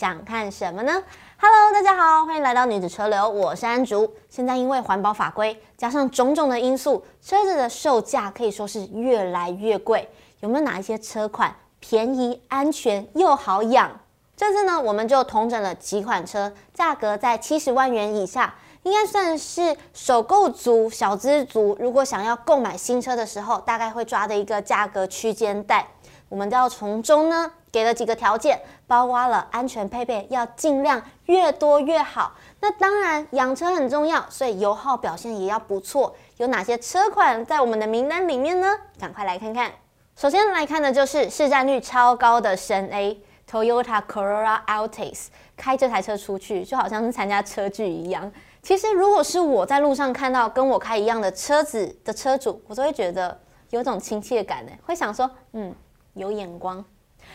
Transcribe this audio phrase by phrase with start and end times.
[0.00, 1.04] 想看什么呢
[1.38, 4.10] ？Hello，大家好，欢迎来到女子车流，我是安竹。
[4.30, 10.08] 现在因为环保法规加上种种的因素，车子的售价可以说是越来越贵。
[10.38, 13.90] 有没有哪一些车款便宜、安全又好养？
[14.34, 18.54] 这次呢，我们就统整了几款车，价格在七十万元以下，
[18.84, 25.86] 应该算是首购族、小资族，如果想要购买新车的时候，大概会抓的一个价格区间带。
[26.30, 32.32] 我们都要从中呢，给了几个条件，包括了安全配备要尽量越多越好。
[32.60, 36.14] 那当然养车很重要，所以油耗表现也要不错。
[36.36, 38.68] 有哪些车款在我们的名单里面呢？
[38.98, 39.72] 赶快来看看。
[40.14, 43.20] 首先来看的就是市占率超高的神 A
[43.50, 45.26] Toyota Corolla Altis。
[45.56, 48.30] 开这台车出去就好像是参加车聚一样。
[48.62, 53.36] 其实如果是我在路上看到跟我开一样的车子的车主，我都会觉得
[53.70, 55.74] 有种亲切感呢，会想说，嗯。
[56.20, 56.84] 有眼光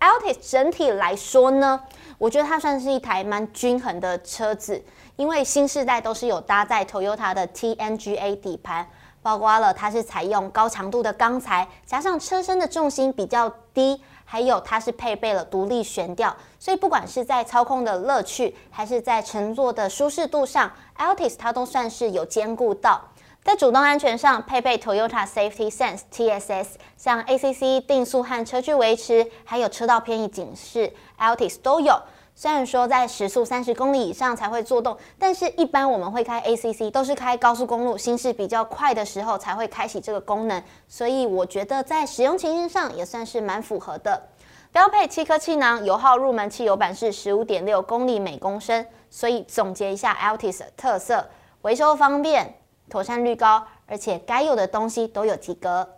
[0.00, 1.82] ，Altis 整体来说呢，
[2.16, 4.84] 我觉得它算是一台蛮均衡的车子，
[5.16, 8.88] 因为新世代都是有搭载 Toyota 的 TNGA 底盘，
[9.20, 23.00] 包括了它是采用高强度的钢材，加上车身的重心比较低，还有它是配备了独立悬吊，所以不管是在操控的乐趣，还是在乘坐的舒适度上，Altis 它都算是有兼顾到。
[23.48, 26.66] 在主动安全上，配备 Toyota Safety Sense TSS，
[26.98, 31.98] 像 ACC 定速和车距维持，还有车道偏移警示，Altis 都有。
[32.34, 44.24] 虽然说在时速三十公里以上才会作动，但是一般我们会开 ACC 都是开高速公路，行驶比较快的时候才会开启这个功能，所以我觉得在使用情境上也算是蛮符合的。
[44.72, 51.26] 标配七颗气囊，油耗入门汽油版是十五点六公里每公升，所以总结一下 Altis 的特色：
[51.62, 52.54] 维修方便。
[52.88, 55.88] 妥善率高，而且该有的东西都有及格。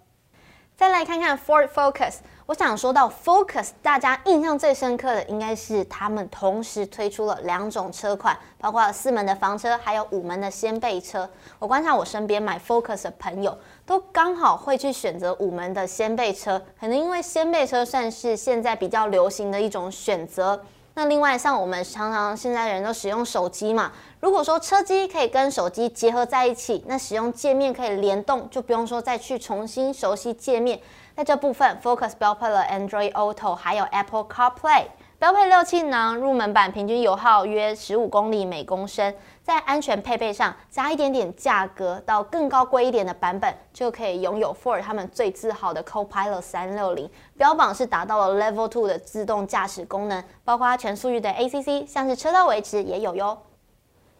[0.76, 2.14] 再来看看 Ford Focus，
[2.46, 11.28] 我想说到 Focus，大家印象最深刻的应该是他们同时推出了两种车款，包括四门的房车，还有五门的掀背车。
[11.58, 20.64] 我观察我身边买 Focus 的朋友，都刚好会去选择五门的掀背车，可能因为掀背车算是现在比较流行的一种选择。
[21.00, 23.90] 那另外，像我们常常现在人都使用手机嘛，
[24.20, 30.78] 如果说车机可以跟手机结合在一起，那使用界面可以联动，就不用说再去重新熟悉界面。
[31.16, 34.88] 在这部分，Focus 标配了 Android Auto，还有 Apple CarPlay。
[35.20, 39.14] 标配六气囊，入门版平均油耗约十五公里每公升。
[39.42, 53.36] 在安全配备上加一点点价格，到更高贵一点的版本，就可以拥有 Ford 他们最自豪的 Co-Pilot 三六零，标榜是达到了 Level Two 的自动驾驶功能，包括它全速域的 ACC，像是车道维持也有哟。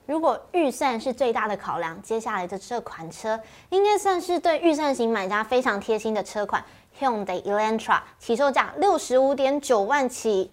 [0.04, 3.40] 如果预算是最大的考量，接下来的这款车
[3.70, 6.62] 应该算是对预算型买家非常贴心的车款
[7.00, 10.50] ，Hyundai Elantra，起售价六十五点九万起。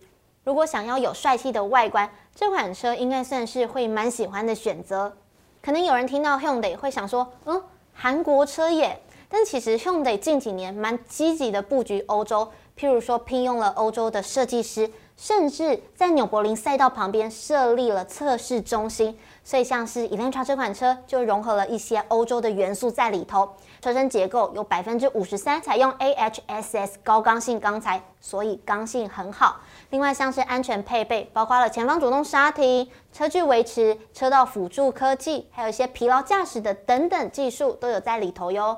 [0.47, 5.11] 如果想要有帅气的外观，这款车应该算是会蛮喜欢的选择。
[5.61, 8.97] 可能有人听到 Hyundai 会想说，嗯，韩国车耶。
[9.27, 12.49] 但其实 Hyundai 近几年蛮积极的布局欧洲，
[12.79, 19.17] 譬如说聘用了欧洲的设计师，甚至在纽柏林赛道旁边设立了测试中心。
[19.43, 23.49] 所以像是 Elantra 这款车就融合了一些欧洲的元素在里头。
[23.81, 29.61] 车身结构有百分之五十三采用 AHSS 高刚性钢材，所以刚性很好。
[29.91, 38.77] 另外像是安全配备，包括了前方主动刹停、车距维持、车道辅助科技，还有一些疲劳驾驶的等等技术都有在里头哟。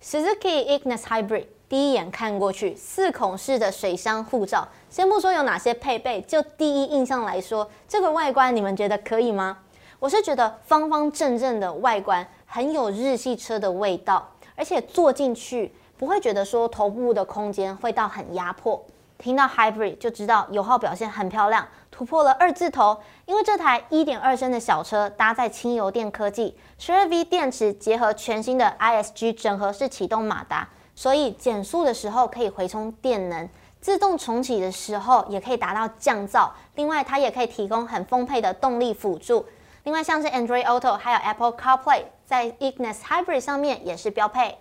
[0.00, 9.58] Suzuki Ignis Hybrid 第一眼看过去，四孔式的水箱护罩，先不说有哪些配备，就第一印象来说，这个外观你们觉得可以吗？
[10.00, 12.26] 我是觉得方方正正的外观。
[12.52, 18.84] 很有日系车的味道，而且坐进去不会觉得说头部的空间会到很压迫。
[19.18, 22.98] 听到 Hybrid 就知道油耗表现很漂亮，突破了二字头。
[23.26, 33.48] 因为这台1.2升的小车搭载轻油电科技，12V 电池结合全新的 ISG 整合式启动马达，所以减速的时候可以回充电能，
[33.80, 36.50] 自动重启的时候也可以达到降噪。
[36.74, 39.46] 另外，它也可以提供很丰沛的动力辅助。
[39.84, 44.58] 另外，像是 Android Auto 还有 Apple CarPlay，在 Ignis Hybrid 上面也是标配。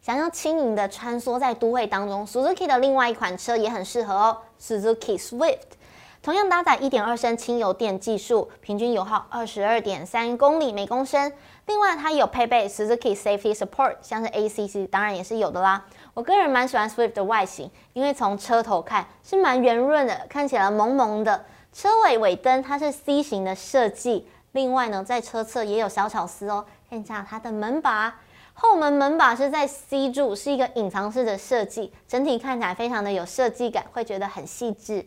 [0.00, 5.58] 想要轻盈的穿梭在都会当中，Suzuki 的另外一款车也很适合哦，Suzuki Swift，
[6.20, 11.32] 同样搭载1.2升轻油电技术，平均油耗22.3公里每公升。
[11.66, 15.84] 另外，它有配备 Suzuki Safety Support，像是 ACC，当然也是有的啦。
[16.12, 21.44] 我个人蛮喜欢 Swift 的外形，因为从车头看是蛮圆润的，看起来萌萌的。
[21.72, 26.66] 车尾尾灯它是 C 型的设计，另外呢，在车侧也有小巧思哦。
[26.90, 28.20] 看一下它的门把，
[28.52, 35.06] 后门门把是在 C 柱，是一个隐藏式的设计，整体看起来非常的有设计感，会觉得很细致。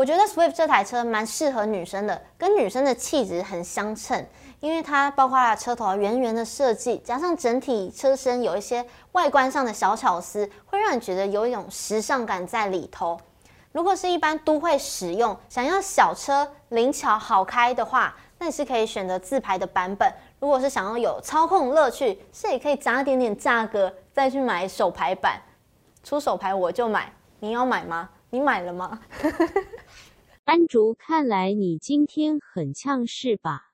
[0.00, 4.26] 我觉得 Swift 这台车蛮适合女生的，跟女生的气质很相称，
[4.58, 8.82] 因为它包括了车头圆圆的设计，加上整体车身有一些
[9.12, 13.20] 外观上的小巧思，会让你觉得有一种时尚感在里头。
[13.72, 20.10] 如果是一般都会使用，想要小车灵巧好开的话，那你是可以选择自排的版本。
[20.38, 25.38] 如果是想要有操控乐趣，是也可以砸一点点价格再去买手排版。
[26.02, 28.08] 出手排我就买，你要买吗？
[28.32, 28.98] 你买了吗？
[30.50, 33.68] 安竹，看来你今天很呛是吧？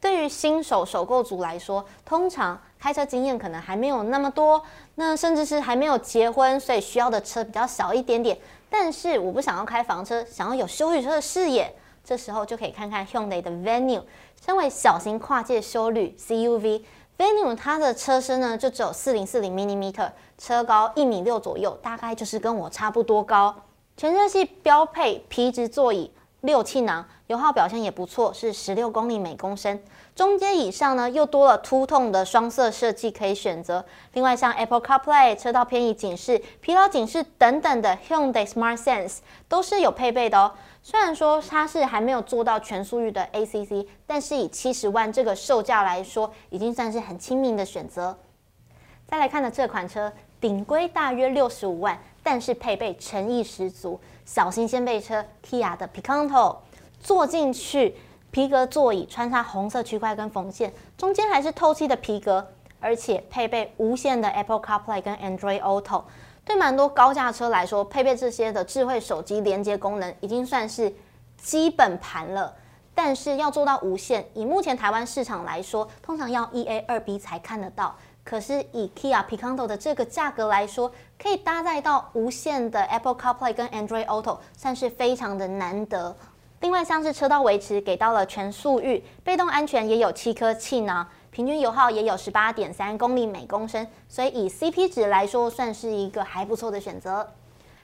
[0.00, 4.62] 对于新手首购族来说，通常开车经验可能还没有那么多，
[4.94, 8.38] 那甚至是还没有结婚，所以需要的车比较小一点点。
[8.70, 11.70] 但是我不想要开房车，想要有休旅车的视野，
[12.02, 14.04] 这时候就可以看看 Hyundai 的 Venue。
[14.42, 19.92] 身为小型跨界休旅 CUV，Venue 它的车身呢就只有四零四零 mm，
[20.38, 23.54] 车高一米六左右，大概就是跟我差不多高。
[24.02, 26.10] 全车系标配皮质座椅。
[26.40, 29.80] 六气囊，油耗表现也不错，是十六公里每公升。
[30.16, 33.84] 中间以上呢，又多了凸痛的双色设计可以选择。
[34.14, 39.18] 另外，像 Apple CarPlay、车道偏移警示、疲劳警示等等的 Hyundai Smart Sense
[39.48, 40.52] 都是有配备的哦。
[40.82, 48.18] 虽然说它是还没有做到全速域的 ACC，但是以七十万这个售价来说，已经算是很亲民的选择。
[49.06, 54.00] 再来看的这款车，顶规大约六十五万，但是配备诚意十足。
[54.24, 56.56] 小型掀背车，Kia 的 Picanto，
[57.00, 57.96] 坐进去
[58.30, 62.46] 皮革座椅，穿插红色区块跟缝线，中间还是透气的皮革，
[62.80, 66.04] 而且配备无线的 Apple CarPlay 跟 Android Auto。
[66.44, 70.92] 对蛮多高价车来说，配备这些的智慧手机连接功能已经算是
[71.36, 72.54] 基本盘了。
[72.94, 77.96] 但是要做到无线，以目前台湾市场来说，通常要 1A 2B 才看得到。
[78.24, 86.16] 可是以 Kia Picanto 的这个价格来说，可以搭载到无线的 Apple CarPlay 跟 Android Auto，算是非常的难得。
[86.60, 97.28] 另外像是车道维持给到了全速域，被动安全也有七颗气囊，平均油耗也有十八点三公里每公升，所以以 CP 值来说，算是一个还不错的选择。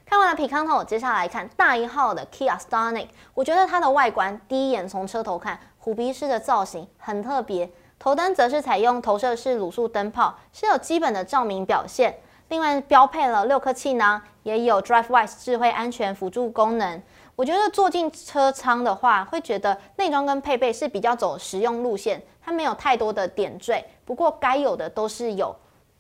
[0.07, 7.69] 看完了 Picanto，接下来看大一号的 Kia Stonic，我觉得它的外观第一眼从车头看，虎皮式的造型很特别。
[7.99, 12.19] 头灯则是采用投射式卤素灯泡，是有基本的照明表现。
[12.49, 17.03] 另外标配了六颗气囊，也有 DriveWise 智慧安全辅助功能。
[17.37, 23.85] 我觉得坐进车舱的话，会觉得内装跟配备是比较走实用路线，它没有太多的点缀。
[24.05, 25.55] 不过该有的都是有，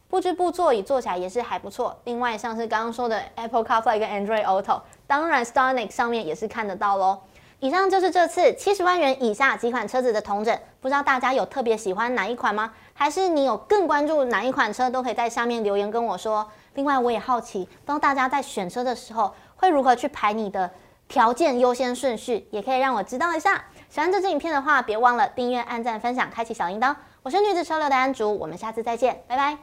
[0.08, 1.96] 布置布座椅坐起来也是还不错。
[2.04, 7.18] 另外像是刚刚说的 Apple CarPlay 跟 Android Auto，当然 Stonic 上面也是看得到喽。
[7.60, 12.72] 以上就是这次七十万元以下几款车子的同整，不知道大家有特别喜欢哪一款吗？
[12.94, 16.48] 还是你有更关注哪一款车，都可以在下面留言跟我说。
[16.74, 20.70] 另外，我也好奇，当大家在选车的时候，会如何去排你的
[21.08, 23.64] 条件优先顺序，也可以让我知道一下。
[23.88, 26.94] 喜欢这支影片的话，别忘了订阅、按赞、分享、开启小铃铛。
[27.22, 29.58] 我是女子车流的安竹，我们下次再见，拜拜。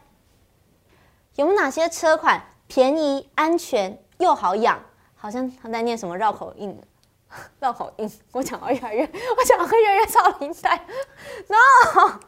[1.35, 4.79] 有没有哪些车款便宜、安全又好养？
[5.15, 6.77] 好像他在念什么绕口令。
[7.59, 10.85] 绕口令，我讲到越来越，我讲到越来越超龄带
[11.47, 12.19] ，no。